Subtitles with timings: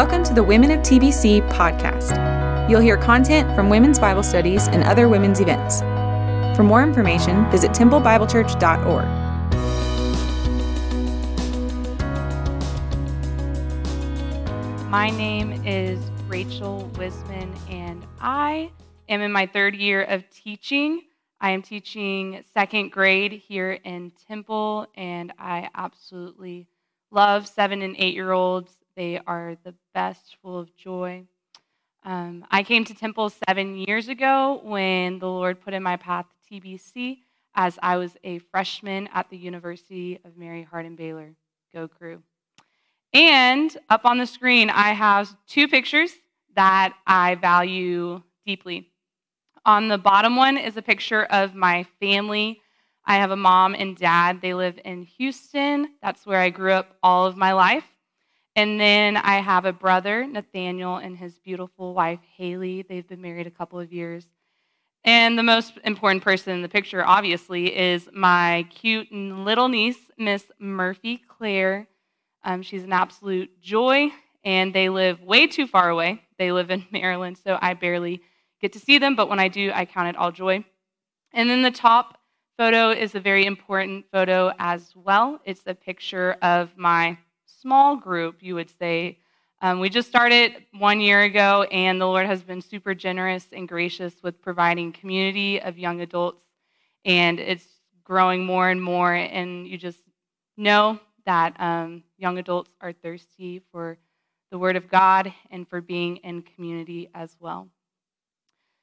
[0.00, 2.70] Welcome to the Women of TBC podcast.
[2.70, 5.80] You'll hear content from women's Bible studies and other women's events.
[6.56, 9.04] For more information, visit templebiblechurch.org.
[14.88, 18.70] My name is Rachel Wisman, and I
[19.10, 21.02] am in my third year of teaching.
[21.42, 26.68] I am teaching second grade here in Temple, and I absolutely
[27.10, 28.79] love seven and eight year olds.
[28.96, 31.24] They are the best, full of joy.
[32.02, 36.26] Um, I came to Temple seven years ago when the Lord put in my path
[36.50, 37.18] TBC
[37.54, 41.34] as I was a freshman at the University of Mary Hardin Baylor.
[41.72, 42.22] Go Cru.
[43.12, 46.12] And up on the screen, I have two pictures
[46.54, 48.90] that I value deeply.
[49.66, 52.60] On the bottom one is a picture of my family.
[53.04, 54.40] I have a mom and dad.
[54.40, 55.88] They live in Houston.
[56.02, 57.84] That's where I grew up all of my life.
[58.56, 62.82] And then I have a brother, Nathaniel, and his beautiful wife, Haley.
[62.82, 64.26] They've been married a couple of years.
[65.04, 70.44] And the most important person in the picture, obviously, is my cute little niece, Miss
[70.58, 71.88] Murphy Claire.
[72.44, 74.10] Um, she's an absolute joy,
[74.44, 76.22] and they live way too far away.
[76.38, 78.20] They live in Maryland, so I barely
[78.60, 80.64] get to see them, but when I do, I count it all joy.
[81.32, 82.18] And then the top
[82.58, 85.40] photo is a very important photo as well.
[85.44, 87.16] It's a picture of my
[87.60, 89.18] small group, you would say.
[89.62, 93.68] Um, we just started one year ago, and the Lord has been super generous and
[93.68, 96.42] gracious with providing community of young adults,
[97.04, 97.66] and it's
[98.02, 99.12] growing more and more.
[99.12, 100.00] And you just
[100.56, 103.98] know that um, young adults are thirsty for
[104.50, 107.68] the Word of God and for being in community as well.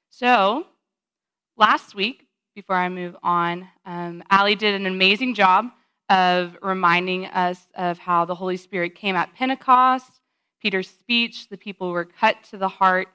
[0.10, 0.68] So,
[1.58, 5.72] last week, before I move on, um, Allie did an amazing job
[6.10, 10.22] of reminding us of how the Holy Spirit came at Pentecost,
[10.62, 13.10] Peter's speech, the people were cut to the heart,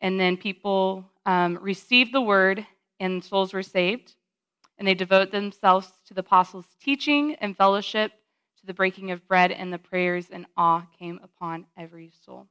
[0.00, 2.66] and then people um, received the word
[2.98, 4.14] and souls were saved.
[4.78, 8.12] And they devote themselves to the apostles' teaching and fellowship,
[8.60, 12.46] to the breaking of bread, and the prayers and awe came upon every soul.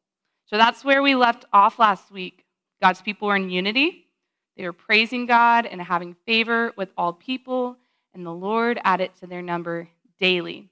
[0.46, 2.46] So that's where we left off last week.
[2.82, 4.06] God's people were in unity.
[4.58, 7.78] They were praising God and having favor with all people
[8.14, 9.90] and the Lord added to their number
[10.20, 10.70] daily.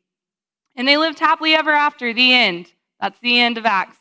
[0.75, 2.71] And they lived happily ever after, the end.
[2.99, 3.97] That's the end of Acts.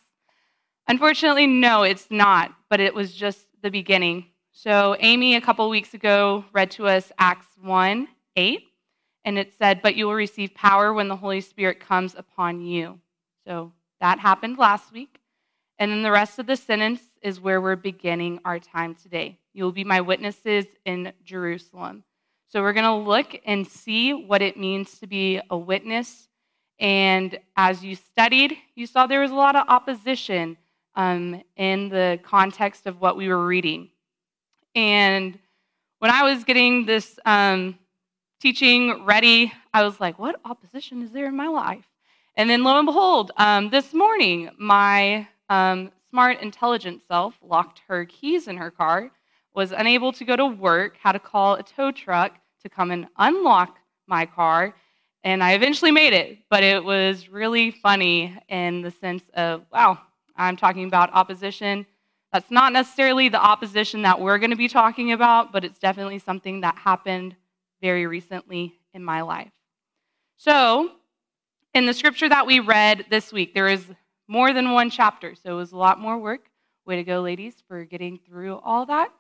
[0.88, 4.26] Unfortunately, no, it's not, but it was just the beginning.
[4.52, 8.62] So, Amy, a couple weeks ago, read to us Acts 1 8,
[9.24, 13.00] and it said, But you will receive power when the Holy Spirit comes upon you.
[13.46, 15.20] So, that happened last week.
[15.78, 19.38] And then the rest of the sentence is where we're beginning our time today.
[19.52, 22.04] You will be my witnesses in Jerusalem.
[22.48, 26.28] So we're going to look and see what it means to be a witness.
[26.78, 30.56] And as you studied, you saw there was a lot of opposition
[30.94, 33.90] um, in the context of what we were reading.
[34.74, 35.38] And
[35.98, 37.78] when I was getting this um,
[38.40, 41.84] teaching ready, I was like, what opposition is there in my life?
[42.36, 48.04] And then lo and behold, um, this morning, my um, smart, intelligent self locked her
[48.04, 49.10] keys in her car
[49.56, 53.08] was unable to go to work, had to call a tow truck to come and
[53.16, 54.74] unlock my car.
[55.24, 59.98] And I eventually made it, but it was really funny in the sense of, wow,
[60.36, 61.86] I'm talking about opposition.
[62.32, 66.18] That's not necessarily the opposition that we're going to be talking about, but it's definitely
[66.18, 67.34] something that happened
[67.80, 69.52] very recently in my life.
[70.36, 70.90] So,
[71.72, 73.86] in the scripture that we read this week, there is
[74.28, 76.50] more than one chapter, so it was a lot more work.
[76.84, 79.10] Way to go, ladies, for getting through all that.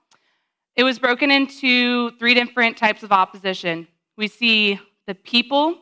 [0.76, 3.88] It was broken into three different types of opposition.
[4.18, 5.78] We see the people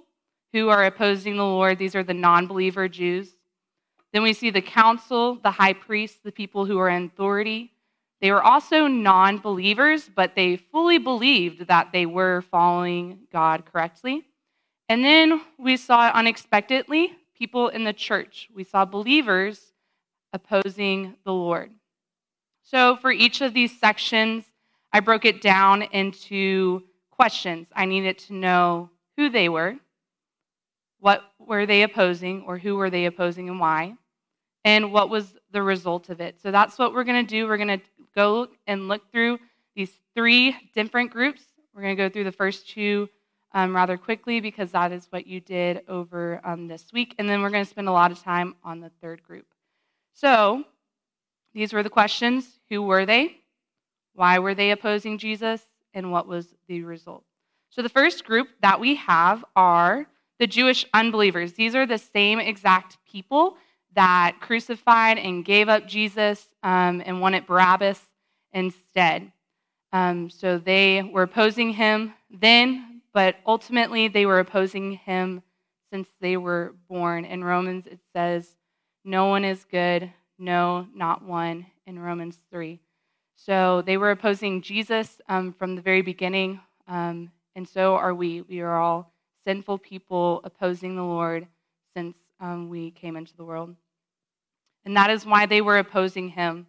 [0.53, 3.35] who are opposing the Lord, these are the non believer Jews.
[4.13, 7.73] Then we see the council, the high priests, the people who are in authority.
[8.21, 14.25] They were also non believers, but they fully believed that they were following God correctly.
[14.89, 18.49] And then we saw unexpectedly people in the church.
[18.55, 19.73] We saw believers
[20.33, 21.73] opposing the Lord.
[22.63, 24.45] So, for each of these sections,
[24.95, 27.67] I broke it down into questions.
[27.75, 29.75] I needed to know who they were,
[31.01, 33.95] what were they opposing, or who were they opposing and why,
[34.65, 36.41] and what was the result of it.
[36.41, 37.49] So that's what we're going to do.
[37.49, 39.41] We're going to go and look through
[39.75, 41.43] these three different groups.
[41.75, 43.09] We're going to go through the first two
[43.53, 47.17] um, rather quickly because that is what you did over um, this week.
[47.19, 49.47] And then we're going to spend a lot of time on the third group.
[50.13, 50.63] So
[51.53, 53.41] these were the questions Who were they?
[54.15, 55.63] Why were they opposing Jesus?
[55.93, 57.25] And what was the result?
[57.71, 60.07] So, the first group that we have are
[60.39, 61.53] the Jewish unbelievers.
[61.53, 63.57] These are the same exact people
[63.95, 68.01] that crucified and gave up Jesus um, and wanted Barabbas
[68.53, 69.31] instead.
[69.93, 75.43] Um, so they were opposing him then, but ultimately they were opposing him
[75.93, 77.25] since they were born.
[77.25, 78.57] In Romans, it says,
[79.05, 82.81] No one is good, no, not one, in Romans 3.
[83.45, 88.41] So they were opposing Jesus um, from the very beginning, um, and so are we.
[88.41, 89.13] We are all
[89.47, 91.47] sinful people opposing the Lord
[91.95, 93.77] since um, we came into the world.
[94.87, 96.69] And that is why they were opposing him.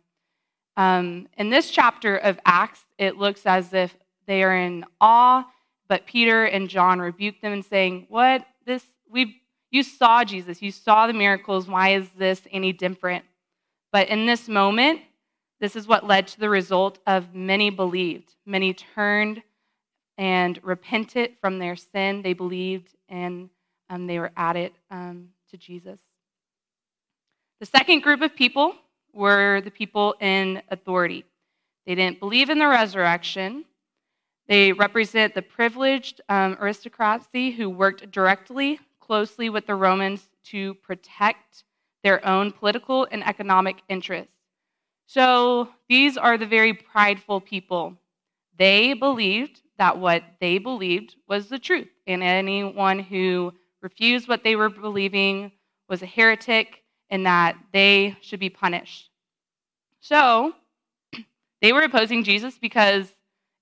[0.75, 3.95] Um, in this chapter of Acts, it looks as if
[4.27, 5.45] they are in awe,
[5.87, 8.45] but Peter and John rebuke them and saying, What?
[8.65, 11.69] This, we, you saw Jesus, you saw the miracles.
[11.69, 13.23] Why is this any different?
[13.93, 14.99] But in this moment,
[15.59, 18.35] this is what led to the result of many believed.
[18.45, 19.41] Many turned
[20.17, 22.21] and repented from their sin.
[22.21, 23.49] They believed and
[23.89, 25.99] um, they were added um, to Jesus.
[27.59, 28.75] The second group of people
[29.13, 31.23] were the people in authority.
[31.85, 33.65] They didn't believe in the resurrection.
[34.47, 41.63] They represent the privileged um, aristocracy who worked directly, closely with the Romans to protect
[42.03, 44.34] their own political and economic interests.
[45.05, 47.95] So these are the very prideful people.
[48.57, 54.55] They believed that what they believed was the truth, and anyone who refused what they
[54.55, 55.51] were believing
[55.89, 59.09] was a heretic and that they should be punished.
[59.99, 60.53] So
[61.61, 63.13] they were opposing Jesus because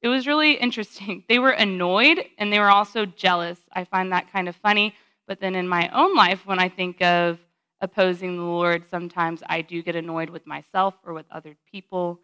[0.02, 1.24] it was really interesting.
[1.28, 3.60] They were annoyed and they were also jealous.
[3.72, 4.94] I find that kind of funny.
[5.28, 7.40] But then in my own life, when I think of
[7.84, 12.22] opposing the Lord, sometimes I do get annoyed with myself or with other people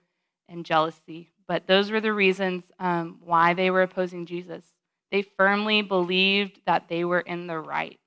[0.47, 1.29] and jealousy.
[1.47, 4.63] But those were the reasons um, why they were opposing Jesus.
[5.11, 7.99] They firmly believed that they were in the right.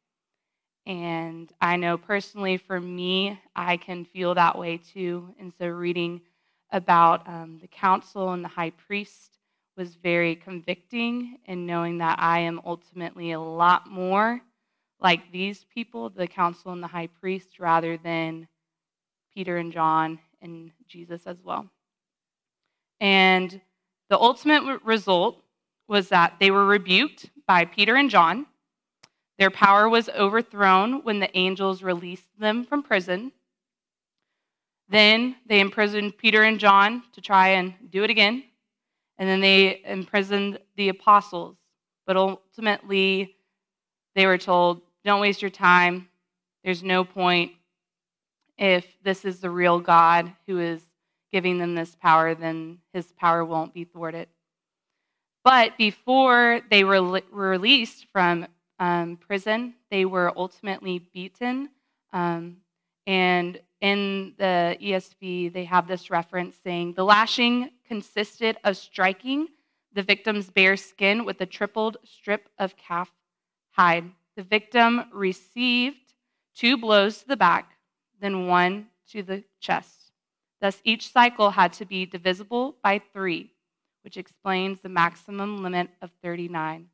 [0.87, 5.35] And I know personally for me, I can feel that way too.
[5.39, 6.23] And so reading
[6.71, 9.37] about um, the council and the high priest
[9.77, 14.41] was very convicting, and knowing that I am ultimately a lot more
[15.03, 18.49] like these people, the council and the high priest, rather than
[19.35, 21.67] Peter and John and Jesus as well.
[23.01, 23.61] And
[24.11, 25.43] the ultimate result
[25.89, 28.47] was that they were rebuked by Peter and John.
[29.39, 33.33] Their power was overthrown when the angels released them from prison.
[34.89, 38.45] Then they imprisoned Peter and John to try and do it again.
[39.19, 41.57] And then they imprisoned the apostles.
[42.07, 43.37] But ultimately,
[44.15, 46.09] they were told, don't waste your time.
[46.65, 47.53] There's no point.
[48.59, 50.81] If this is the real God who is
[51.33, 54.29] giving them this power, then his power won't be thwarted.
[55.45, 58.47] But before they were released from
[58.79, 61.71] um, prison, they were ultimately beaten.
[62.13, 62.59] Um,
[63.07, 69.49] and in the ESV, they have this reference saying the lashing consisted of striking
[69.95, 73.11] the victim's bare skin with a tripled strip of calf
[73.73, 74.11] hide.
[74.37, 76.15] The victim received
[76.55, 77.73] two blows to the back,
[78.21, 80.13] then one to the chest.
[80.61, 83.51] Thus, each cycle had to be divisible by three,
[84.05, 86.89] which explains the maximum limit of 39,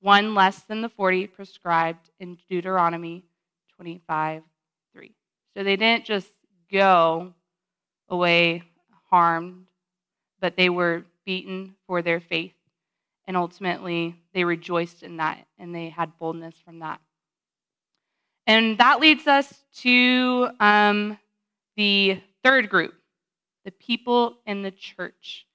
[0.00, 3.24] one less than the 40 prescribed in Deuteronomy
[3.76, 4.42] 25
[4.94, 5.14] 3.
[5.56, 6.30] So they didn't just
[6.72, 7.34] go
[8.08, 8.62] away
[9.10, 9.66] harmed,
[10.40, 12.54] but they were beaten for their faith.
[13.30, 17.00] And ultimately, they rejoiced in that and they had boldness from that.
[18.44, 21.16] And that leads us to um,
[21.76, 22.92] the third group
[23.64, 25.46] the people in the church.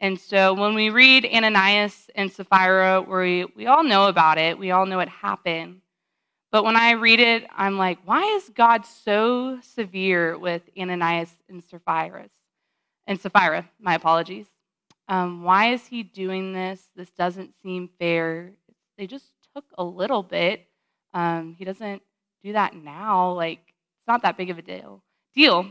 [0.00, 4.70] And so when we read Ananias and Sapphira, we, we all know about it, we
[4.70, 5.82] all know it happened.
[6.50, 11.62] But when I read it, I'm like, why is God so severe with Ananias and
[11.62, 12.30] Sapphira?
[13.06, 14.46] And Sapphira, my apologies.
[15.08, 16.88] Um, why is he doing this?
[16.94, 18.52] This doesn't seem fair.
[18.98, 20.66] They just took a little bit.
[21.14, 22.02] Um, he doesn't
[22.44, 23.32] do that now.
[23.32, 25.02] Like, it's not that big of a deal.
[25.34, 25.66] Deal.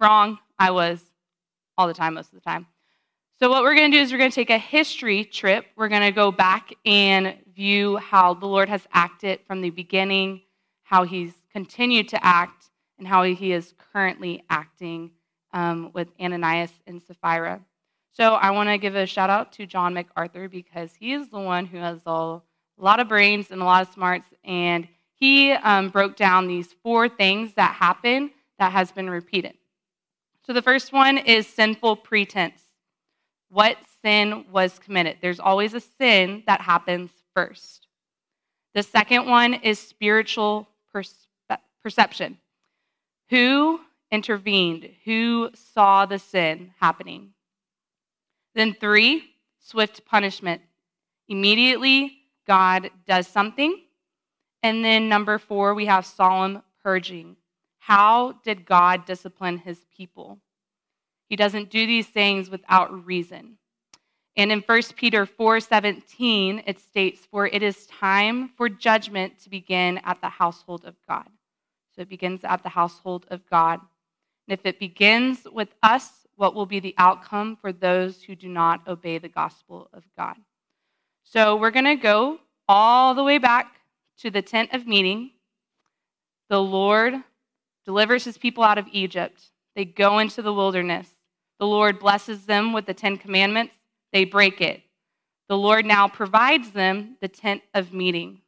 [0.00, 0.38] Wrong.
[0.58, 1.02] I was
[1.76, 2.66] all the time, most of the time.
[3.38, 5.66] So, what we're going to do is we're going to take a history trip.
[5.76, 10.42] We're going to go back and view how the Lord has acted from the beginning,
[10.84, 15.10] how he's continued to act, and how he is currently acting
[15.52, 17.60] um, with Ananias and Sapphira.
[18.14, 21.40] So, I want to give a shout out to John MacArthur because he is the
[21.40, 22.40] one who has a
[22.78, 27.08] lot of brains and a lot of smarts, and he um, broke down these four
[27.08, 29.54] things that happen that has been repeated.
[30.44, 32.60] So the first one is sinful pretense.
[33.48, 35.18] What sin was committed?
[35.20, 37.86] There's always a sin that happens first.
[38.74, 40.68] The second one is spiritual
[41.82, 42.38] perception.
[43.30, 44.90] Who intervened?
[45.04, 47.34] Who saw the sin happening?
[48.54, 49.24] Then, three,
[49.58, 50.62] swift punishment.
[51.28, 53.82] Immediately, God does something.
[54.62, 57.36] And then, number four, we have solemn purging.
[57.78, 60.38] How did God discipline his people?
[61.28, 63.58] He doesn't do these things without reason.
[64.36, 69.98] And in 1 Peter 4:17 it states for it is time for judgment to begin
[70.04, 71.28] at the household of God.
[71.94, 73.80] So it begins at the household of God.
[74.46, 78.48] And if it begins with us, what will be the outcome for those who do
[78.48, 80.36] not obey the gospel of God?
[81.24, 83.76] So we're going to go all the way back
[84.18, 85.30] to the tent of meeting.
[86.48, 87.14] The Lord
[87.84, 89.42] delivers his people out of Egypt.
[89.74, 91.08] They go into the wilderness.
[91.58, 93.74] The Lord blesses them with the Ten Commandments.
[94.12, 94.82] They break it.
[95.48, 98.40] The Lord now provides them the tent of meeting.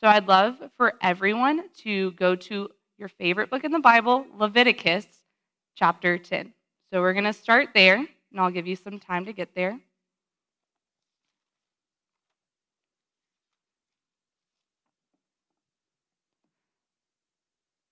[0.00, 5.06] So I'd love for everyone to go to your favorite book in the Bible, Leviticus
[5.74, 6.52] chapter 10.
[6.92, 8.06] So we're going to start there, and
[8.36, 9.80] I'll give you some time to get there.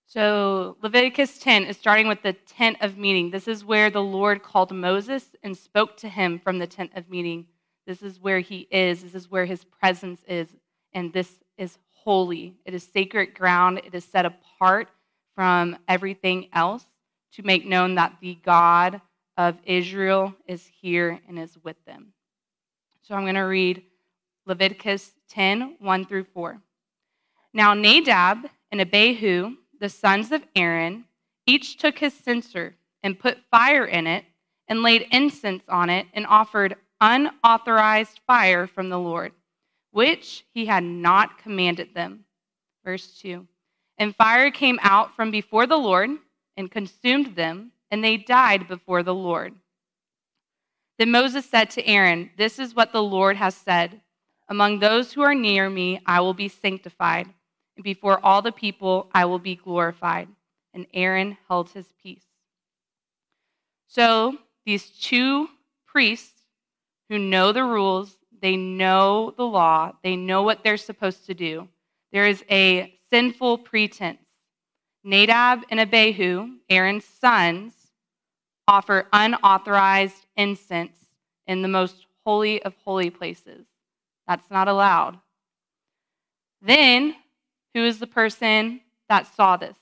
[0.05, 3.31] So, Leviticus 10 is starting with the tent of meeting.
[3.31, 7.09] This is where the Lord called Moses and spoke to him from the tent of
[7.09, 7.47] meeting.
[7.87, 9.01] This is where he is.
[9.01, 10.47] This is where his presence is.
[10.93, 12.53] And this is holy.
[12.65, 13.81] It is sacred ground.
[13.83, 14.89] It is set apart
[15.33, 16.85] from everything else
[17.33, 19.01] to make known that the God
[19.37, 22.13] of Israel is here and is with them.
[23.01, 23.83] So, I'm going to read
[24.45, 26.61] Leviticus 10 1 through 4.
[27.53, 31.05] Now, Nadab and Abihu, the sons of Aaron,
[31.45, 34.25] each took his censer and put fire in it
[34.67, 39.33] and laid incense on it and offered unauthorized fire from the Lord,
[39.91, 42.25] which he had not commanded them.
[42.85, 43.45] Verse 2
[43.97, 46.11] And fire came out from before the Lord
[46.57, 49.53] and consumed them, and they died before the Lord.
[50.97, 54.01] Then Moses said to Aaron, This is what the Lord has said
[54.51, 57.29] Among those who are near me, I will be sanctified
[57.77, 60.27] and before all the people I will be glorified.
[60.73, 62.25] And Aaron held his peace.
[63.87, 65.47] So these two
[65.85, 66.41] priests
[67.09, 71.67] who know the rules, they know the law, they know what they're supposed to do.
[72.11, 74.19] There is a sinful pretense.
[75.03, 77.73] Nadab and Abihu, Aaron's sons,
[78.67, 80.95] offer unauthorized incense
[81.47, 83.65] in the most holy of holy places.
[84.27, 85.19] That's not allowed.
[86.61, 87.15] Then
[87.73, 89.75] who is the person that saw this?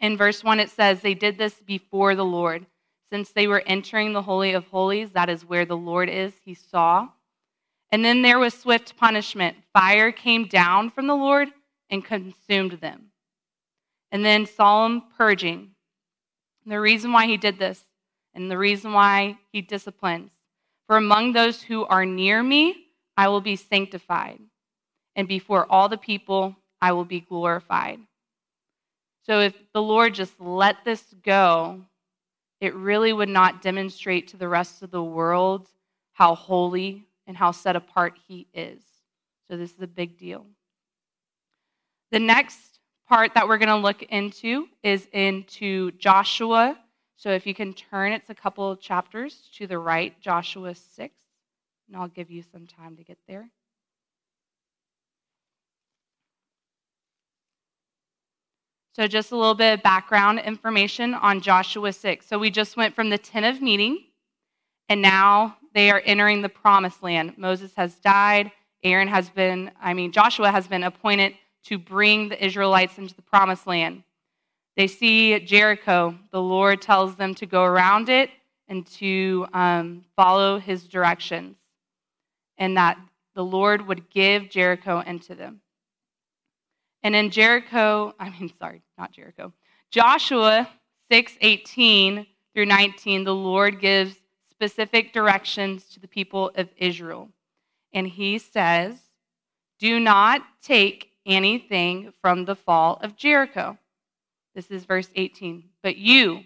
[0.00, 2.66] In verse 1, it says, They did this before the Lord.
[3.10, 6.54] Since they were entering the Holy of Holies, that is where the Lord is, he
[6.54, 7.08] saw.
[7.92, 9.56] And then there was swift punishment.
[9.72, 11.48] Fire came down from the Lord
[11.90, 13.10] and consumed them.
[14.12, 15.70] And then solemn purging.
[16.66, 17.84] the reason why he did this,
[18.34, 20.30] and the reason why he disciplines.
[20.86, 24.40] For among those who are near me, I will be sanctified.
[25.16, 28.00] And before all the people, I will be glorified.
[29.26, 31.80] So if the Lord just let this go,
[32.60, 35.68] it really would not demonstrate to the rest of the world
[36.12, 38.82] how holy and how set apart He is.
[39.48, 40.46] So this is a big deal.
[42.10, 42.73] The next
[43.08, 46.78] part that we're going to look into is into Joshua.
[47.16, 51.14] So if you can turn, it's a couple of chapters to the right, Joshua 6,
[51.88, 53.48] and I'll give you some time to get there.
[58.94, 62.26] So, just a little bit of background information on Joshua 6.
[62.26, 64.04] So, we just went from the tent of meeting,
[64.88, 67.36] and now they are entering the promised land.
[67.36, 68.52] Moses has died.
[68.84, 71.34] Aaron has been, I mean, Joshua has been appointed
[71.64, 74.02] to bring the Israelites into the promised land.
[74.76, 76.16] They see Jericho.
[76.30, 78.30] The Lord tells them to go around it
[78.68, 81.56] and to um, follow his directions,
[82.58, 82.98] and that
[83.34, 85.60] the Lord would give Jericho into them.
[87.02, 89.52] And in Jericho, I mean, sorry, not Jericho,
[89.90, 90.68] Joshua
[91.10, 94.16] 6 18 through 19, the Lord gives
[94.50, 97.28] specific directions to the people of Israel.
[97.92, 98.96] And he says,
[99.78, 103.78] Do not take anything from the fall of Jericho.
[104.54, 105.64] This is verse 18.
[105.82, 106.44] But you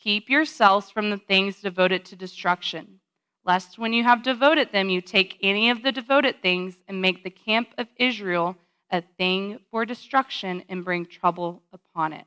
[0.00, 3.00] keep yourselves from the things devoted to destruction,
[3.44, 7.24] lest when you have devoted them, you take any of the devoted things and make
[7.24, 8.56] the camp of Israel
[8.90, 12.24] a thing for destruction and bring trouble upon it.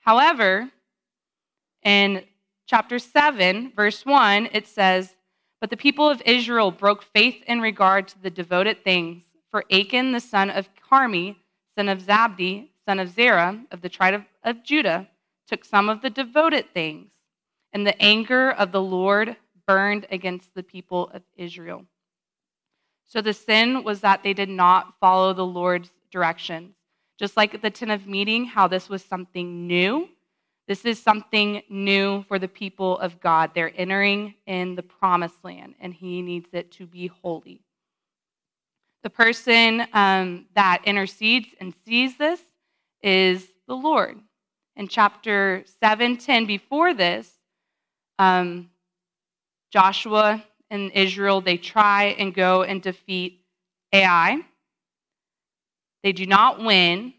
[0.00, 0.70] However,
[1.82, 2.24] in
[2.66, 5.14] chapter 7, verse 1, it says,
[5.60, 10.10] But the people of Israel broke faith in regard to the devoted things, for Achan,
[10.10, 11.36] the son of Carmi,
[11.76, 15.06] son of Zabdi, son of Zerah, of the tribe of, of Judah,
[15.46, 17.10] took some of the devoted things,
[17.72, 19.36] and the anger of the Lord
[19.68, 21.84] burned against the people of Israel.
[23.04, 26.74] So the sin was that they did not follow the Lord's directions.
[27.18, 30.08] Just like at the tent of meeting, how this was something new.
[30.66, 33.50] This is something new for the people of God.
[33.54, 37.60] They're entering in the promised land, and He needs it to be holy.
[39.02, 42.40] The person um, that intercedes and sees this
[43.02, 44.18] is the Lord.
[44.76, 47.30] In chapter 7, 10, before this,
[48.18, 48.70] um,
[49.72, 53.40] Joshua and Israel, they try and go and defeat
[53.92, 54.40] Ai.
[56.02, 57.14] They do not win.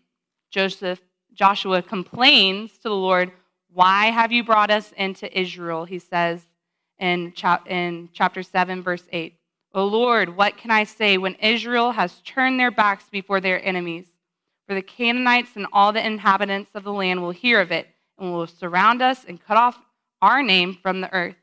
[0.52, 1.02] Joseph,
[1.34, 3.32] Joshua complains to the Lord,
[3.72, 5.86] Why have you brought us into Israel?
[5.86, 6.42] He says
[6.98, 7.34] in,
[7.68, 9.36] in chapter 7, verse 8.
[9.74, 14.06] O Lord, what can I say when Israel has turned their backs before their enemies?
[14.68, 17.88] For the Canaanites and all the inhabitants of the land will hear of it
[18.20, 19.80] and will surround us and cut off
[20.22, 21.36] our name from the earth.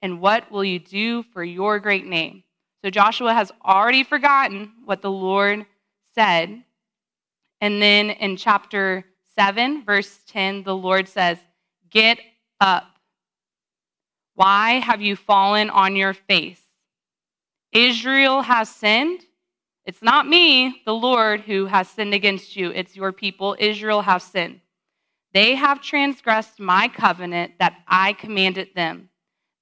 [0.00, 2.44] And what will you do for your great name?
[2.82, 5.66] So Joshua has already forgotten what the Lord
[6.14, 6.62] said.
[7.60, 9.04] And then in chapter
[9.36, 11.38] 7, verse 10, the Lord says,
[11.90, 12.18] Get
[12.60, 12.86] up.
[14.34, 16.63] Why have you fallen on your face?
[17.74, 19.26] Israel has sinned.
[19.84, 22.70] It's not me, the Lord, who has sinned against you.
[22.70, 23.56] It's your people.
[23.58, 24.60] Israel have sinned.
[25.34, 29.10] They have transgressed my covenant that I commanded them.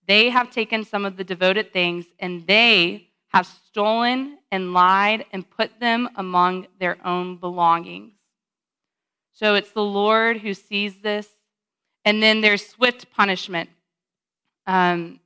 [0.07, 5.49] They have taken some of the devoted things, and they have stolen and lied and
[5.49, 8.12] put them among their own belongings.
[9.33, 11.26] So it's the Lord who sees this.
[12.04, 13.71] And then there's swift punishment.
[14.66, 15.21] Um,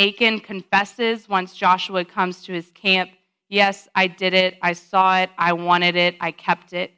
[0.00, 3.10] Achan confesses once Joshua comes to his camp,
[3.50, 4.56] Yes, I did it.
[4.62, 5.30] I saw it.
[5.36, 6.16] I wanted it.
[6.20, 6.92] I kept it.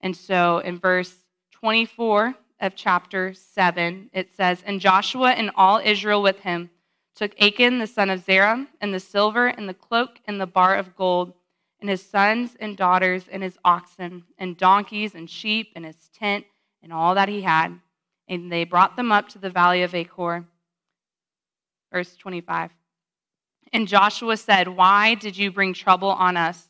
[0.00, 1.14] And so in verse
[1.52, 6.68] 24 of chapter 7, it says, And Joshua and all Israel with him
[7.14, 10.76] took Achan the son of Zerah, and the silver, and the cloak, and the bar
[10.76, 11.32] of gold,
[11.80, 16.44] and his sons and daughters, and his oxen, and donkeys, and sheep, and his tent,
[16.82, 17.80] and all that he had.
[18.28, 20.44] And they brought them up to the valley of Achor
[21.92, 22.70] verse 25.
[23.72, 26.68] And Joshua said, Why did you bring trouble on us?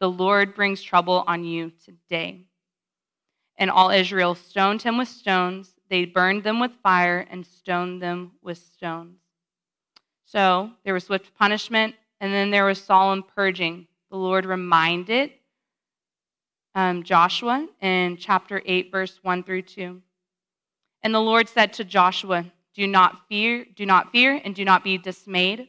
[0.00, 2.46] The Lord brings trouble on you today.
[3.56, 5.74] And all Israel stoned him with stones.
[5.90, 9.18] They burned them with fire and stoned them with stones.
[10.24, 13.88] So there was swift punishment, and then there was solemn purging.
[14.10, 15.32] The Lord reminded
[16.74, 20.00] um, Joshua in chapter 8, verse 1 through 2.
[21.02, 24.84] And the Lord said to Joshua, do not fear, do not fear, and do not
[24.84, 25.68] be dismayed.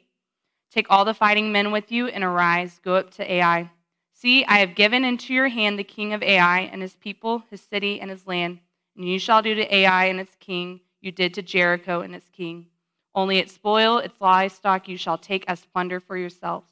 [0.72, 3.72] Take all the fighting men with you and arise, go up to Ai.
[4.14, 7.62] See, I have given into your hand the king of Ai and his people, his
[7.62, 8.60] city, and his land.
[8.96, 12.30] And you shall do to Ai and its king, you did to Jericho and its
[12.30, 12.68] king.
[13.16, 16.70] Only its spoil, its livestock, you shall take as plunder for yourselves.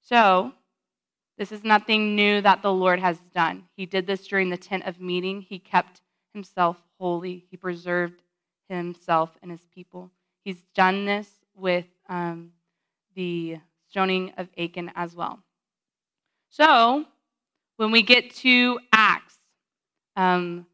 [0.00, 0.52] So,
[1.36, 3.64] this is nothing new that the Lord has done.
[3.76, 5.42] He did this during the tent of meeting.
[5.42, 6.00] He kept
[6.32, 8.22] himself holy, he preserved
[8.76, 10.10] himself and his people.
[10.44, 12.52] He's done this with um,
[13.14, 15.40] the stoning of Achan as well.
[16.50, 17.04] So,
[17.76, 19.36] when we get to Acts,
[20.16, 20.66] um,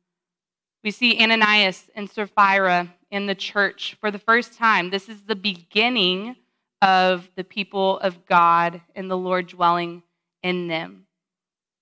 [0.83, 4.91] we see Ananias and Sapphira in the church for the first time.
[4.91, 6.37] This is the beginning
[6.83, 10.03] of the people of God and the Lord dwelling
[10.43, 11.07] in them.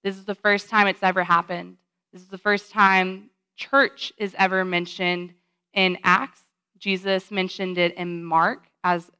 [0.04, 1.76] This is the first time it's ever happened.
[2.12, 5.34] This is the first time church is ever mentioned
[5.74, 6.42] in Acts.
[6.78, 9.10] Jesus mentioned it in Mark as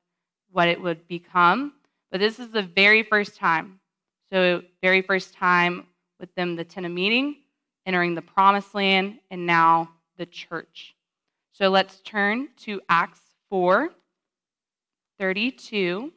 [0.51, 1.73] what it would become.
[2.11, 3.81] But this is the very first time.
[4.33, 5.87] So, very first time
[6.19, 7.37] with them, the tent of meeting,
[7.87, 10.95] entering the promised land, and now the church.
[11.53, 13.91] So, let's turn to Acts 4
[15.19, 16.13] 32.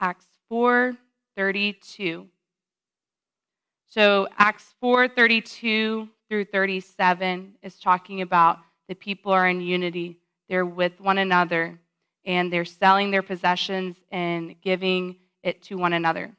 [0.00, 0.96] Acts 4
[1.36, 2.28] 32.
[3.94, 10.16] So Acts 4:32 through 37 is talking about the people are in unity.
[10.48, 11.78] They're with one another
[12.24, 16.34] and they're selling their possessions and giving it to one another.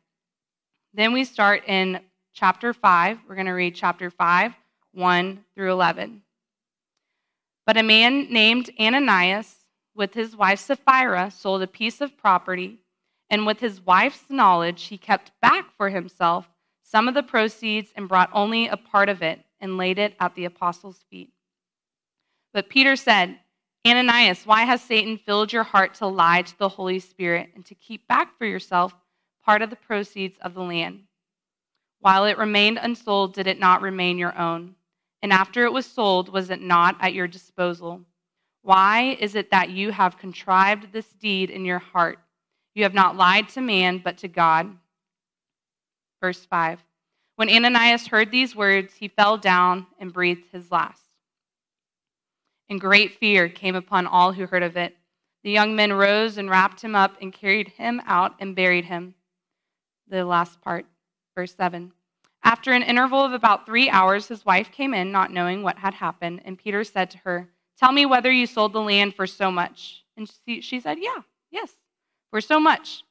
[0.95, 1.99] Then we start in
[2.33, 3.19] chapter 5.
[3.27, 4.55] We're going to read chapter 5,
[4.93, 6.23] 1 through 11.
[7.67, 9.57] But a man named Ananias,
[9.93, 12.79] with his wife Sapphira, sold a piece of property,
[13.29, 16.49] and with his wife's knowledge, he kept back for himself
[16.93, 20.35] some of the proceeds and brought only a part of it and laid it at
[20.35, 21.31] the apostles' feet.
[22.53, 23.39] But Peter said,
[23.83, 27.73] Ananias, why has Satan filled your heart to lie to the Holy Spirit and to
[27.73, 28.93] keep back for yourself
[29.43, 31.05] part of the proceeds of the land?
[31.99, 34.75] While it remained unsold, did it not remain your own?
[35.23, 38.01] And after it was sold, was it not at your disposal?
[38.61, 42.19] Why is it that you have contrived this deed in your heart?
[42.75, 44.77] You have not lied to man, but to God.
[46.23, 46.79] Verse 5
[47.35, 51.03] When Ananias heard these words, he fell down and breathed his last
[52.69, 54.95] and great fear came upon all who heard of it.
[55.43, 59.13] The young men rose and wrapped him up and carried him out and buried him.
[60.07, 60.85] The last part,
[61.35, 61.91] verse 7.
[62.43, 65.93] After an interval of about three hours, his wife came in, not knowing what had
[65.93, 69.51] happened, and Peter said to her, Tell me whether you sold the land for so
[69.51, 70.03] much.
[70.17, 71.73] And she, said, Yeah, yes,
[72.31, 73.03] for so much.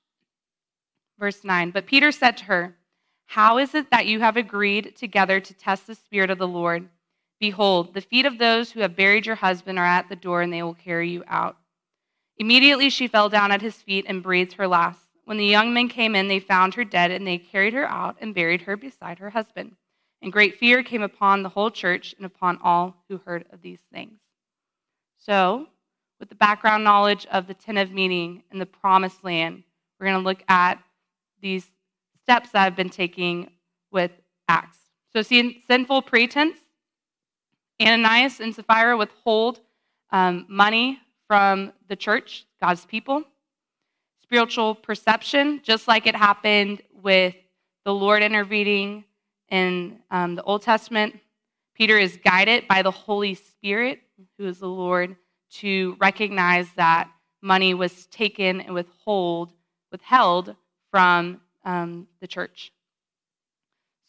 [1.19, 1.71] Verse 9.
[1.71, 2.77] But Peter said to her,
[3.27, 6.89] How is it that you have agreed together to test the Spirit of the Lord?
[7.41, 10.53] Behold, the feet of those who have buried your husband are at the door, and
[10.53, 11.57] they will carry you out.
[12.37, 15.01] Immediately she fell down at his feet and breathed her last.
[15.25, 18.17] When the young men came in, they found her dead, and they carried her out
[18.21, 19.77] and buried her beside her husband.
[20.21, 23.81] And great fear came upon the whole church and upon all who heard of these
[23.93, 24.21] things.
[25.19, 25.69] So,
[26.21, 29.65] with the background knowledge of the tent of meeting and the promised land,
[29.99, 30.81] we're going to look at
[31.41, 31.69] these
[32.23, 33.51] steps that I've been taking
[33.91, 34.11] with
[34.49, 34.79] Acts.
[35.13, 36.57] So, sinful pretense
[37.81, 39.61] Ananias and Sapphira withhold
[40.11, 43.25] um, money from the church, God's people.
[44.23, 47.35] Spiritual perception, just like it happened with
[47.85, 49.05] the Lord intervening
[49.51, 51.19] in um, the Old Testament,
[51.75, 54.01] Peter is guided by the Holy Spirit,
[54.39, 55.17] who is the Lord,
[55.51, 57.11] to recognize that
[57.43, 59.53] money was taken and withhold,
[59.91, 60.55] withheld
[60.91, 62.73] from um, the church.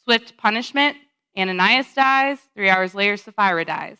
[0.04, 0.98] Swift punishment,
[1.38, 2.40] Ananias dies.
[2.56, 3.98] Three hours later, Sapphira dies.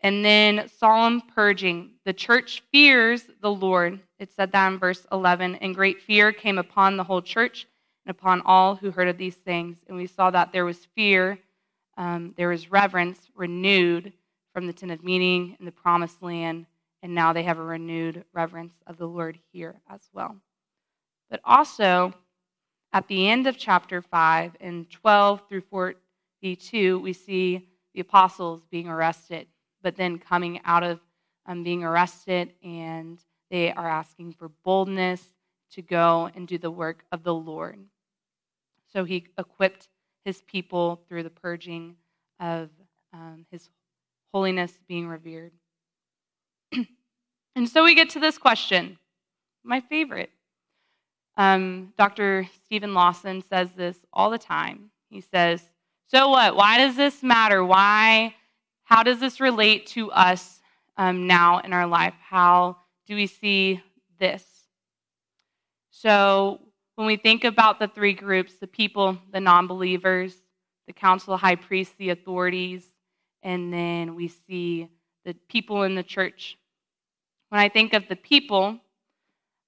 [0.00, 1.92] And then solemn purging.
[2.04, 4.00] The church fears the Lord.
[4.18, 5.56] It said that in verse 11.
[5.56, 7.66] And great fear came upon the whole church
[8.06, 9.78] and upon all who heard of these things.
[9.88, 11.38] And we saw that there was fear,
[11.96, 14.12] um, there was reverence renewed
[14.54, 16.66] from the tent of meeting in the promised land.
[17.02, 20.36] And now they have a renewed reverence of the Lord here as well.
[21.28, 22.14] But also,
[22.92, 28.88] at the end of chapter 5, in 12 through 42, we see the apostles being
[28.88, 29.46] arrested,
[29.82, 31.00] but then coming out of
[31.46, 33.18] um, being arrested, and
[33.50, 35.22] they are asking for boldness
[35.72, 37.78] to go and do the work of the Lord.
[38.92, 39.88] So he equipped
[40.24, 41.96] his people through the purging
[42.40, 42.70] of
[43.12, 43.68] um, his
[44.32, 45.52] holiness being revered.
[47.56, 48.98] and so we get to this question,
[49.62, 50.30] my favorite.
[51.38, 52.46] Um, Dr.
[52.64, 54.90] Steven Lawson says this all the time.
[55.08, 55.62] He says,
[56.08, 56.56] so what?
[56.56, 57.64] Why does this matter?
[57.64, 58.34] Why?
[58.82, 60.60] How does this relate to us
[60.96, 62.14] um, now in our life?
[62.20, 63.80] How do we see
[64.18, 64.44] this?
[65.90, 66.60] So
[66.96, 70.34] when we think about the three groups the people, the non believers,
[70.88, 72.84] the council, high priests, the authorities,
[73.42, 74.88] and then we see
[75.24, 76.58] the people in the church.
[77.50, 78.78] When I think of the people,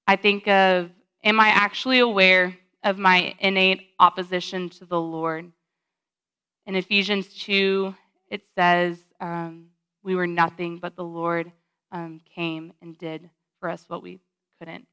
[0.06, 0.90] I think of
[1.22, 5.50] am I actually aware of my innate opposition to the Lord?
[6.66, 7.94] In Ephesians 2,
[8.28, 9.66] it says, um,
[10.02, 11.50] We were nothing, but the Lord
[11.92, 13.28] um, came and did
[13.58, 14.20] for us what we
[14.58, 14.86] couldn't.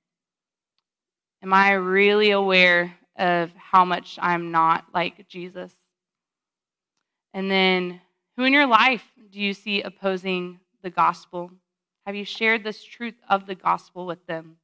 [1.43, 5.71] Am I really aware of how much I'm not like Jesus?
[7.33, 8.01] And then,
[8.35, 11.51] who in your life do you see opposing the gospel?
[12.05, 14.57] Have you shared this truth of the gospel with them?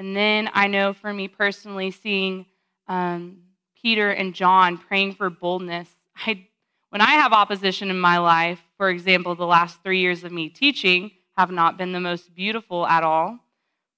[0.00, 2.46] And then I know for me personally, seeing
[2.88, 3.36] um,
[3.82, 5.90] Peter and John praying for boldness.
[6.16, 6.46] I,
[6.88, 10.48] when I have opposition in my life, for example, the last three years of me
[10.48, 13.40] teaching have not been the most beautiful at all.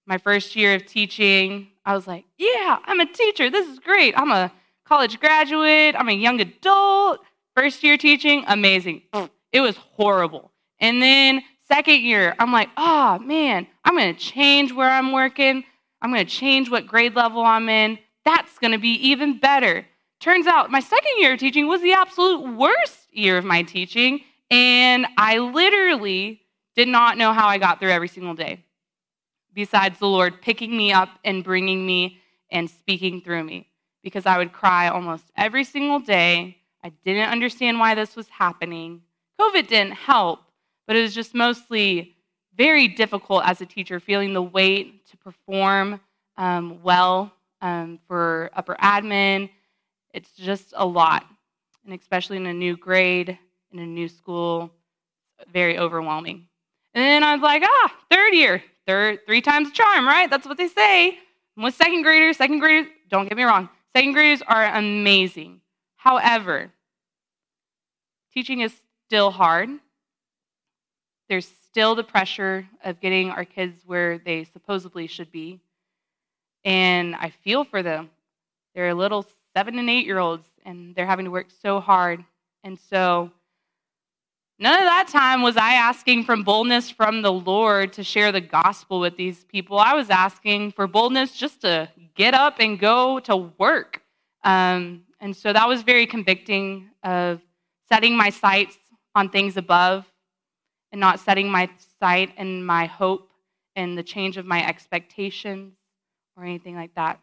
[0.04, 3.48] My first year of teaching, I was like, yeah, I'm a teacher.
[3.48, 4.18] This is great.
[4.18, 4.50] I'm a
[4.84, 5.94] college graduate.
[5.96, 7.20] I'm a young adult.
[7.56, 9.02] First year teaching, amazing.
[9.52, 10.50] It was horrible.
[10.80, 15.62] And then second year, I'm like, oh man, I'm going to change where I'm working.
[16.02, 17.98] I'm going to change what grade level I'm in.
[18.24, 19.86] That's going to be even better.
[20.20, 24.20] Turns out my second year of teaching was the absolute worst year of my teaching,
[24.50, 26.42] and I literally
[26.74, 28.64] did not know how I got through every single day,
[29.54, 32.18] besides the Lord picking me up and bringing me
[32.50, 33.68] and speaking through me,
[34.02, 36.58] because I would cry almost every single day.
[36.84, 39.02] I didn't understand why this was happening.
[39.40, 40.40] COVID didn't help,
[40.86, 42.11] but it was just mostly
[42.56, 46.00] very difficult as a teacher, feeling the weight to perform
[46.36, 49.50] um, well um, for upper admin.
[50.12, 51.24] It's just a lot,
[51.84, 53.38] and especially in a new grade,
[53.72, 54.70] in a new school,
[55.52, 56.46] very overwhelming.
[56.94, 60.28] And then I was like, ah, third year, third, three times the charm, right?
[60.28, 61.18] That's what they say.
[61.56, 62.36] With second graders.
[62.36, 65.60] Second graders, don't get me wrong, second graders are amazing.
[65.96, 66.70] However,
[68.34, 68.74] teaching is
[69.06, 69.70] still hard.
[71.28, 75.58] There's still the pressure of getting our kids where they supposedly should be.
[76.66, 78.10] And I feel for them.
[78.74, 82.22] They're little seven and eight year olds, and they're having to work so hard.
[82.62, 83.30] And so,
[84.58, 88.42] none of that time was I asking for boldness from the Lord to share the
[88.42, 89.78] gospel with these people.
[89.78, 94.02] I was asking for boldness just to get up and go to work.
[94.44, 97.40] Um, and so that was very convicting of
[97.88, 98.76] setting my sights
[99.14, 100.06] on things above
[100.92, 103.30] and not setting my sight and my hope
[103.74, 105.72] and the change of my expectations
[106.36, 107.18] or anything like that.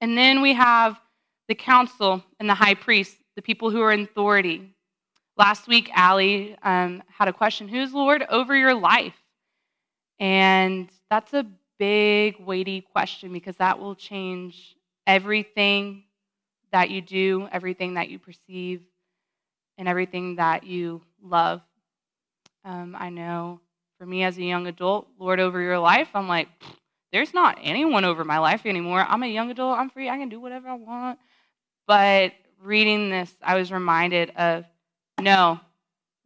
[0.00, 1.00] And then we have
[1.48, 4.74] the council and the high priest, the people who are in authority.
[5.36, 9.16] Last week, Allie um, had a question Who's Lord over your life?
[10.18, 11.46] And that's a
[11.78, 16.04] big, weighty question because that will change everything
[16.72, 18.82] that you do, everything that you perceive,
[19.78, 21.60] and everything that you love.
[22.66, 23.60] Um, I know
[23.96, 26.48] for me as a young adult, Lord over your life, I'm like,
[27.12, 29.06] there's not anyone over my life anymore.
[29.08, 29.78] I'm a young adult.
[29.78, 30.10] I'm free.
[30.10, 31.20] I can do whatever I want.
[31.86, 34.64] But reading this, I was reminded of
[35.20, 35.60] no,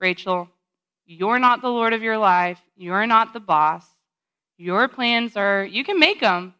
[0.00, 0.48] Rachel,
[1.04, 2.58] you're not the Lord of your life.
[2.74, 3.84] You're not the boss.
[4.56, 6.54] Your plans are, you can make them,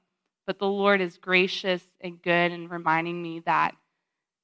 [0.46, 3.74] but the Lord is gracious and good and reminding me that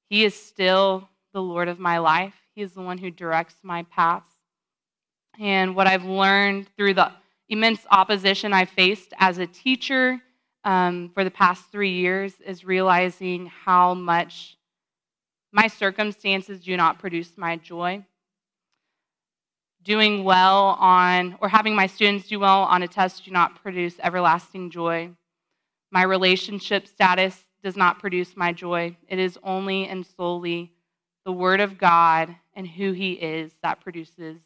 [0.09, 2.33] He is still the Lord of my life.
[2.55, 4.36] He is the one who directs my paths.
[5.39, 7.11] And what I've learned through the
[7.49, 10.19] immense opposition I faced as a teacher
[10.63, 14.57] um, for the past three years is realizing how much
[15.51, 18.03] my circumstances do not produce my joy.
[19.83, 23.95] Doing well on, or having my students do well on a test, do not produce
[24.03, 25.09] everlasting joy.
[25.91, 28.97] My relationship status does not produce my joy.
[29.07, 30.73] It is only and solely
[31.25, 34.37] the Word of God and who He is that produces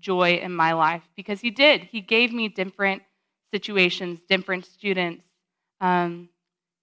[0.00, 1.82] joy in my life because He did.
[1.82, 3.02] He gave me different
[3.52, 5.24] situations, different students,
[5.80, 6.28] um,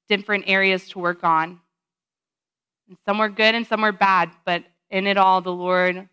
[0.08, 1.60] different areas to work on.
[2.88, 6.08] And some were good and some were bad, but in it all, the Lord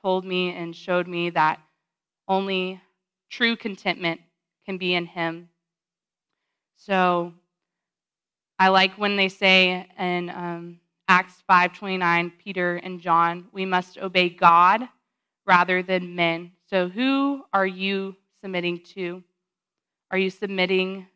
[0.00, 1.60] told me and showed me that
[2.28, 2.80] only
[3.30, 4.20] true contentment
[4.64, 5.48] can be in Him.
[6.76, 7.32] So
[8.58, 14.28] I like when they say in um, Acts 5:29, Peter and John, we must obey
[14.28, 14.88] God
[15.48, 16.52] rather than men.
[16.68, 19.24] So, who are you submitting to?
[20.10, 21.06] Are you submitting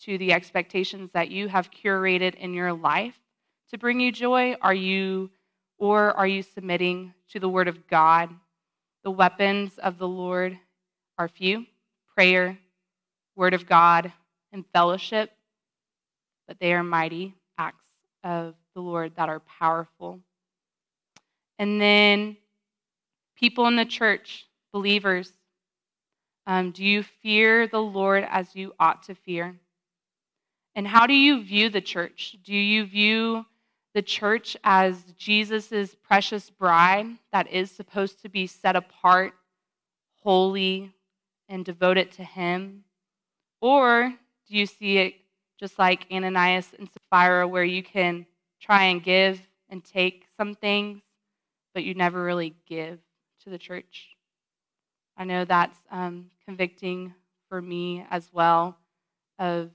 [0.00, 3.20] to the expectations that you have curated in your life
[3.70, 4.56] to bring you joy?
[4.62, 5.30] Are you
[5.78, 8.30] or are you submitting to the word of God?
[9.04, 10.58] The weapons of the Lord
[11.18, 11.66] are few
[12.16, 12.58] prayer,
[13.36, 14.12] word of God,
[14.52, 15.30] and fellowship,
[16.46, 17.84] but they are mighty acts
[18.24, 20.20] of the Lord that are powerful.
[21.58, 22.36] And then
[23.42, 25.32] people in the church, believers,
[26.46, 29.56] um, do you fear the Lord as you ought to fear?
[30.76, 32.36] And how do you view the church?
[32.44, 33.44] Do you view
[33.94, 39.32] the church as Jesus' precious bride that is supposed to be set apart,
[40.22, 40.92] holy,
[41.48, 42.84] and devoted to Him?
[43.60, 44.14] Or
[44.48, 45.14] do you see it
[45.58, 48.24] just like Ananias and Sapphira, where you can
[48.60, 51.02] try and give and take some things,
[51.74, 53.00] but you never really give?
[53.44, 54.08] To the church.
[55.16, 57.14] I know that's um, convicting
[57.48, 58.76] for me as well.
[59.38, 59.70] Of,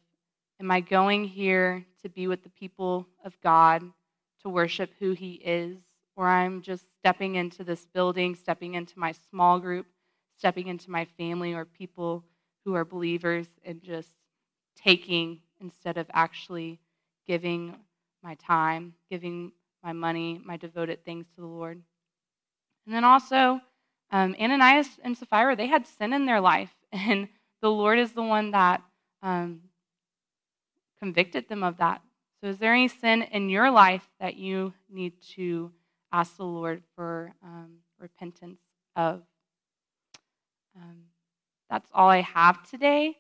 [0.60, 3.84] am I going here to be with the people of God
[4.41, 5.77] to worship who He is,
[6.15, 9.86] or I'm just stepping into this building, stepping into my small group,
[10.38, 12.23] stepping into my family or people
[12.65, 14.10] who are believers, and just
[14.75, 16.80] taking instead of actually
[17.25, 17.75] giving
[18.23, 19.51] my time, giving
[19.84, 21.82] my money, my devoted things to the Lord.
[22.88, 23.60] And then also,
[24.12, 27.28] um, Ananias and Sapphira, they had sin in their life, and
[27.62, 28.82] the Lord is the one that
[29.21, 29.62] um,
[30.97, 32.02] convicted them of that.
[32.41, 35.71] So, is there any sin in your life that you need to
[36.13, 38.62] ask the Lord for um, repentance
[38.95, 39.21] of?
[40.76, 41.08] Um,
[41.69, 43.17] that's all I have today.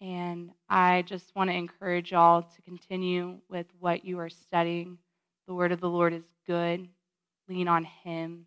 [0.00, 4.98] And I just want to encourage y'all to continue with what you are studying.
[5.48, 6.86] The word of the Lord is good.
[7.48, 8.46] Lean on Him.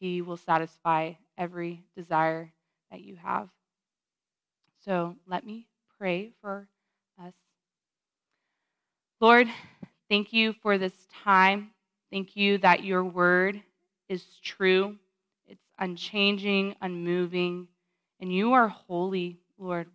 [0.00, 2.52] He will satisfy every desire
[2.90, 3.48] that you have.
[4.84, 5.66] So let me
[5.98, 6.68] pray for
[7.22, 7.32] us.
[9.20, 9.48] Lord,
[10.10, 11.70] thank you for this time.
[12.12, 13.62] Thank you that your word
[14.08, 14.96] is true,
[15.48, 17.68] it's unchanging, unmoving,
[18.20, 19.88] And you are holy, Lord.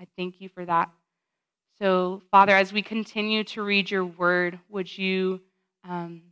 [0.00, 0.90] I thank you for that.
[1.78, 5.40] So, Father, as we continue to read your word, would you
[5.88, 6.22] um,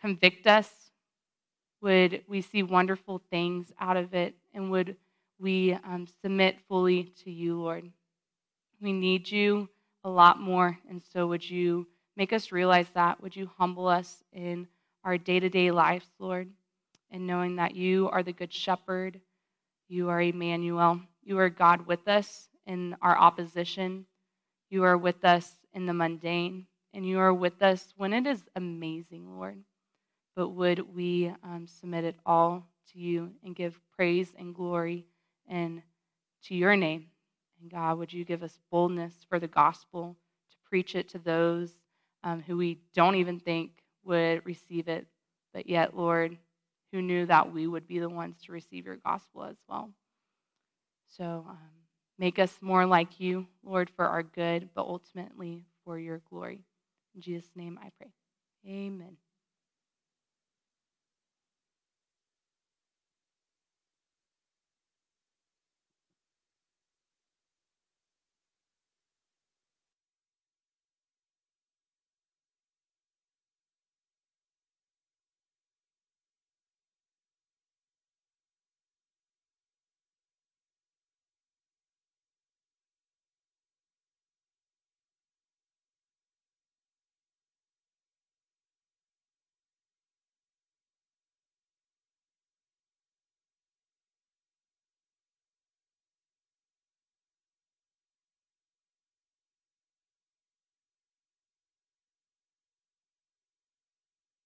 [0.00, 0.89] convict us?
[1.82, 4.34] Would we see wonderful things out of it?
[4.54, 4.96] And would
[5.38, 7.90] we um, submit fully to you, Lord?
[8.80, 9.68] We need you
[10.04, 10.78] a lot more.
[10.88, 13.22] And so, would you make us realize that?
[13.22, 14.68] Would you humble us in
[15.04, 16.48] our day to day lives, Lord?
[17.10, 19.20] And knowing that you are the good shepherd,
[19.88, 24.06] you are Emmanuel, you are God with us in our opposition
[24.70, 28.42] you are with us in the mundane, and you are with us when it is
[28.56, 29.58] amazing, Lord.
[30.40, 35.04] But would we um, submit it all to you and give praise and glory
[35.46, 35.82] and
[36.44, 37.08] to your name?
[37.60, 40.16] And God, would you give us boldness for the gospel
[40.50, 41.74] to preach it to those
[42.24, 43.72] um, who we don't even think
[44.04, 45.06] would receive it,
[45.52, 46.38] but yet, Lord,
[46.90, 49.90] who knew that we would be the ones to receive your gospel as well.
[51.18, 51.58] So, um,
[52.18, 56.64] Make us more like you, Lord, for our good, but ultimately for your glory.
[57.14, 58.12] In Jesus' name I pray.
[58.66, 59.16] Amen.